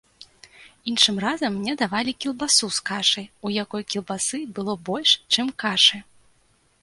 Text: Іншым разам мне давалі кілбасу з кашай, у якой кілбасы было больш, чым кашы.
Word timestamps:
Іншым 0.91 1.15
разам 1.25 1.51
мне 1.57 1.73
давалі 1.81 2.11
кілбасу 2.23 2.69
з 2.79 2.83
кашай, 2.89 3.25
у 3.49 3.53
якой 3.63 3.83
кілбасы 3.95 4.39
было 4.57 4.73
больш, 4.91 5.11
чым 5.35 5.47
кашы. 5.65 5.97